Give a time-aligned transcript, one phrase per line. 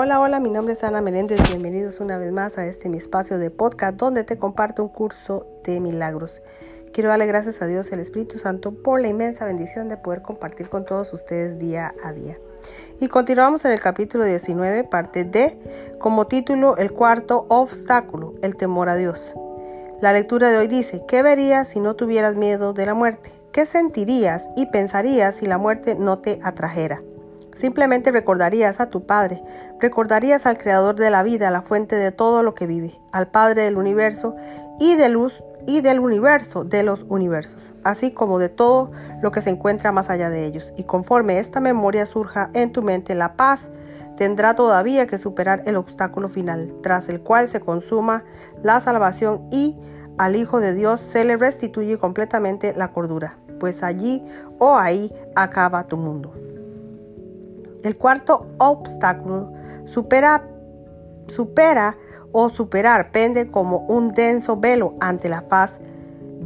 [0.00, 1.40] Hola, hola, mi nombre es Ana Meléndez.
[1.48, 5.48] Bienvenidos una vez más a este mi espacio de podcast donde te comparto un curso
[5.64, 6.40] de milagros.
[6.92, 10.68] Quiero darle gracias a Dios el Espíritu Santo por la inmensa bendición de poder compartir
[10.68, 12.38] con todos ustedes día a día.
[13.00, 15.58] Y continuamos en el capítulo 19, parte D,
[15.98, 19.34] como título El cuarto obstáculo, el temor a Dios.
[20.00, 23.32] La lectura de hoy dice, ¿qué verías si no tuvieras miedo de la muerte?
[23.50, 27.02] ¿Qué sentirías y pensarías si la muerte no te atrajera?
[27.58, 29.42] Simplemente recordarías a tu Padre,
[29.80, 33.62] recordarías al Creador de la vida, la fuente de todo lo que vive, al Padre
[33.62, 34.36] del universo
[34.78, 39.42] y de luz y del universo, de los universos, así como de todo lo que
[39.42, 40.72] se encuentra más allá de ellos.
[40.76, 43.70] Y conforme esta memoria surja en tu mente, la paz
[44.16, 48.22] tendrá todavía que superar el obstáculo final, tras el cual se consuma
[48.62, 49.76] la salvación y
[50.16, 54.24] al Hijo de Dios se le restituye completamente la cordura, pues allí
[54.60, 56.32] o ahí acaba tu mundo.
[57.82, 59.52] El cuarto obstáculo
[59.86, 60.44] supera,
[61.28, 61.96] supera
[62.32, 65.80] o superar pende como un denso velo ante la paz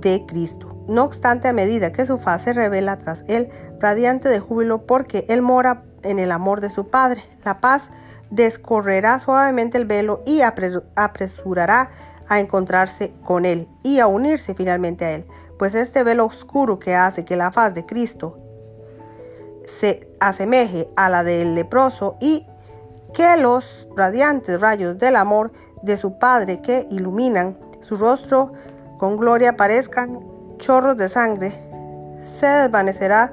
[0.00, 0.84] de Cristo.
[0.86, 3.48] No obstante, a medida que su faz se revela tras él,
[3.80, 7.90] radiante de júbilo porque él mora en el amor de su Padre, la paz
[8.30, 11.90] descorrerá suavemente el velo y apresurará
[12.28, 15.26] a encontrarse con él y a unirse finalmente a él,
[15.58, 18.43] pues este velo oscuro que hace que la faz de Cristo
[19.68, 22.46] se asemeje a la del leproso y
[23.12, 28.52] que los radiantes rayos del amor de su Padre que iluminan su rostro
[28.98, 30.20] con gloria parezcan
[30.58, 31.52] chorros de sangre,
[32.38, 33.32] se desvanecerá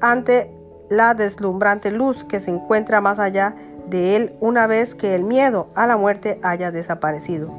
[0.00, 0.50] ante
[0.88, 3.54] la deslumbrante luz que se encuentra más allá
[3.88, 7.50] de él una vez que el miedo a la muerte haya desaparecido.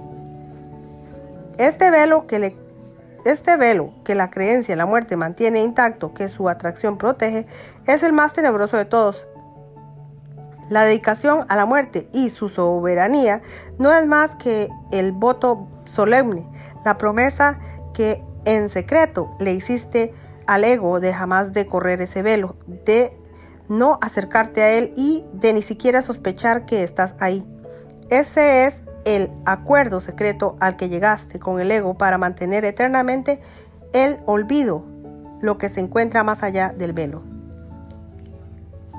[1.58, 2.65] Este velo que le
[3.26, 7.46] este velo que la creencia en la muerte mantiene intacto, que su atracción protege,
[7.88, 9.28] es el más tenebroso de todos.
[10.70, 13.42] La dedicación a la muerte y su soberanía
[13.78, 16.48] no es más que el voto solemne,
[16.84, 17.60] la promesa
[17.94, 20.14] que en secreto le hiciste
[20.48, 23.18] al ego de jamás de correr ese velo, de
[23.68, 27.44] no acercarte a él y de ni siquiera sospechar que estás ahí.
[28.10, 33.40] Ese es el acuerdo secreto al que llegaste con el ego para mantener eternamente
[33.94, 34.84] el olvido,
[35.42, 37.24] lo que se encuentra más allá del velo.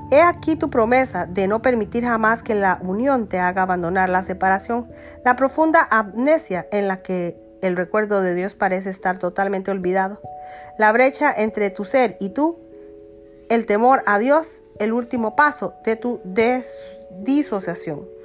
[0.09, 4.23] He aquí tu promesa de no permitir jamás que la unión te haga abandonar la
[4.23, 4.89] separación,
[5.25, 10.21] la profunda amnesia en la que el recuerdo de Dios parece estar totalmente olvidado,
[10.77, 12.57] la brecha entre tu ser y tú,
[13.49, 16.21] el temor a Dios, el último paso de tu
[17.19, 18.16] disociación.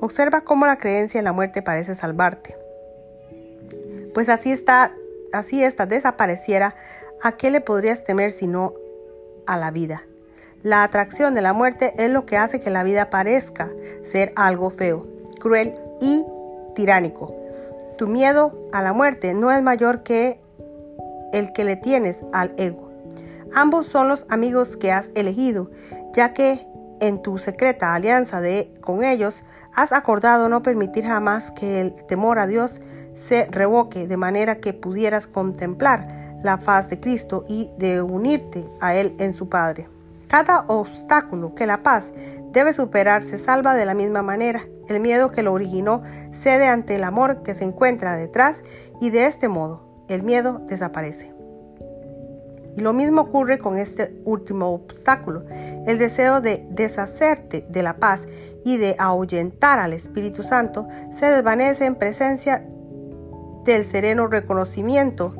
[0.00, 2.56] Observa cómo la creencia en la muerte parece salvarte.
[4.12, 4.94] Pues así está,
[5.32, 6.74] así esta desapareciera,
[7.22, 8.74] ¿a qué le podrías temer sino
[9.46, 10.06] a la vida?
[10.62, 13.70] La atracción de la muerte es lo que hace que la vida parezca
[14.02, 15.06] ser algo feo,
[15.38, 16.24] cruel y
[16.74, 17.34] tiránico.
[17.98, 20.40] Tu miedo a la muerte no es mayor que
[21.32, 22.90] el que le tienes al ego.
[23.54, 25.70] Ambos son los amigos que has elegido,
[26.14, 26.58] ya que
[27.00, 29.42] en tu secreta alianza de, con ellos,
[29.74, 32.80] has acordado no permitir jamás que el temor a Dios
[33.14, 36.08] se revoque de manera que pudieras contemplar
[36.42, 39.88] la faz de Cristo y de unirte a Él en su Padre.
[40.28, 42.10] Cada obstáculo que la paz
[42.52, 44.60] debe superar se salva de la misma manera.
[44.88, 48.62] El miedo que lo originó cede ante el amor que se encuentra detrás
[49.00, 51.33] y de este modo el miedo desaparece.
[52.76, 55.44] Y lo mismo ocurre con este último obstáculo,
[55.86, 58.26] el deseo de deshacerte de la paz
[58.64, 62.66] y de ahuyentar al Espíritu Santo se desvanece en presencia
[63.64, 65.34] del sereno reconocimiento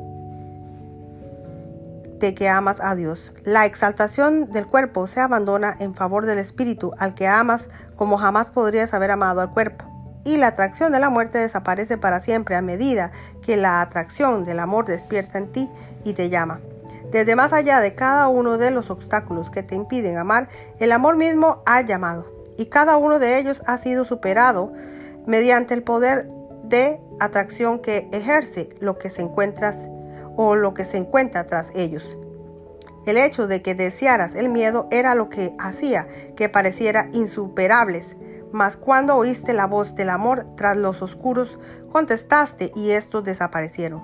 [2.19, 3.33] de que amas a Dios.
[3.43, 8.51] La exaltación del cuerpo se abandona en favor del Espíritu al que amas como jamás
[8.51, 9.85] podrías haber amado al cuerpo.
[10.23, 13.11] Y la atracción de la muerte desaparece para siempre a medida
[13.43, 15.69] que la atracción del amor despierta en ti
[16.03, 16.61] y te llama.
[17.11, 20.49] Desde más allá de cada uno de los obstáculos que te impiden amar,
[20.79, 22.25] el amor mismo ha llamado,
[22.57, 24.73] y cada uno de ellos ha sido superado
[25.25, 26.27] mediante el poder
[26.63, 29.87] de atracción que ejerce lo que se encuentras
[30.35, 32.17] o lo que se encuentra tras ellos.
[33.05, 38.17] El hecho de que desearas el miedo era lo que hacía que pareciera insuperables,
[38.51, 41.59] mas cuando oíste la voz del amor tras los oscuros,
[41.91, 44.01] contestaste y estos desaparecieron.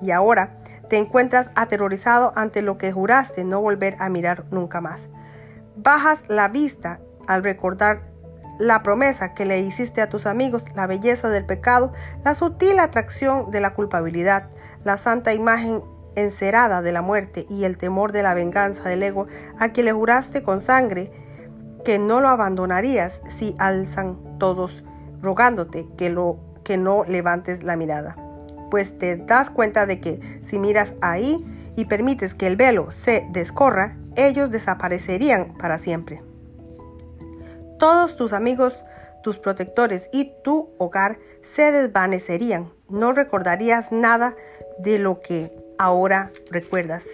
[0.00, 5.08] Y ahora, te encuentras aterrorizado ante lo que juraste no volver a mirar nunca más.
[5.76, 8.02] Bajas la vista al recordar
[8.58, 11.92] la promesa que le hiciste a tus amigos, la belleza del pecado,
[12.24, 14.48] la sutil atracción de la culpabilidad,
[14.84, 15.82] la santa imagen
[16.14, 19.26] encerada de la muerte y el temor de la venganza del ego
[19.58, 21.12] a quien le juraste con sangre
[21.84, 24.82] que no lo abandonarías si alzan todos
[25.20, 28.16] rogándote que, lo, que no levantes la mirada.
[28.70, 31.44] Pues te das cuenta de que si miras ahí
[31.76, 36.22] y permites que el velo se descorra, ellos desaparecerían para siempre.
[37.78, 38.84] Todos tus amigos,
[39.22, 42.72] tus protectores y tu hogar se desvanecerían.
[42.88, 44.34] No recordarías nada
[44.78, 47.04] de lo que ahora recuerdas.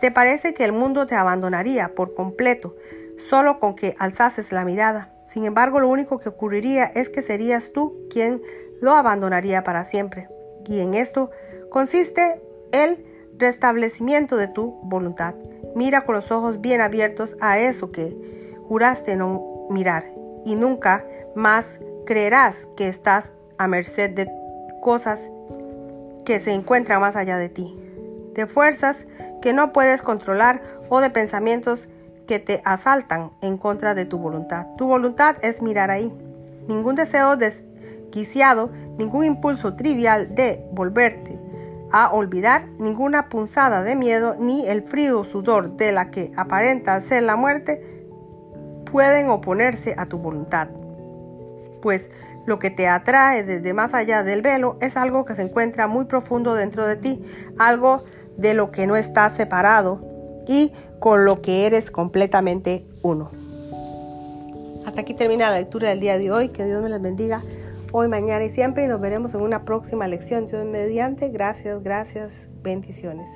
[0.00, 2.76] Te parece que el mundo te abandonaría por completo
[3.18, 5.12] solo con que alzases la mirada.
[5.28, 8.40] Sin embargo, lo único que ocurriría es que serías tú quien
[8.80, 10.28] lo abandonaría para siempre.
[10.66, 11.30] Y en esto
[11.70, 12.40] consiste
[12.72, 13.04] el
[13.38, 15.34] restablecimiento de tu voluntad.
[15.74, 18.16] Mira con los ojos bien abiertos a eso que
[18.68, 20.04] juraste no mirar
[20.44, 21.04] y nunca
[21.34, 24.30] más creerás que estás a merced de
[24.80, 25.30] cosas
[26.24, 27.78] que se encuentran más allá de ti,
[28.34, 29.06] de fuerzas
[29.40, 31.88] que no puedes controlar o de pensamientos
[32.26, 34.66] que te asaltan en contra de tu voluntad.
[34.76, 36.12] Tu voluntad es mirar ahí.
[36.68, 37.36] Ningún deseo
[38.08, 41.38] desquiciado, ningún impulso trivial de volverte
[41.90, 47.22] a olvidar, ninguna punzada de miedo, ni el frío sudor de la que aparenta ser
[47.22, 47.82] la muerte,
[48.90, 50.68] pueden oponerse a tu voluntad.
[51.80, 52.10] Pues
[52.46, 56.06] lo que te atrae desde más allá del velo es algo que se encuentra muy
[56.06, 57.24] profundo dentro de ti,
[57.58, 58.02] algo
[58.36, 60.00] de lo que no estás separado
[60.46, 63.30] y con lo que eres completamente uno.
[64.86, 66.48] Hasta aquí termina la lectura del día de hoy.
[66.48, 67.42] Que Dios me les bendiga
[67.92, 68.84] hoy, mañana y siempre.
[68.84, 70.46] Y nos veremos en una próxima lección.
[70.46, 71.30] Dios mediante.
[71.30, 72.48] Gracias, gracias.
[72.62, 73.28] Bendiciones.